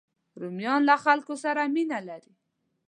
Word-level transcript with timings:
رومیان 0.41 0.81
له 0.89 0.95
خلکو 1.03 1.33
سره 1.43 1.61
مینه 1.73 1.99
کوي 2.23 2.31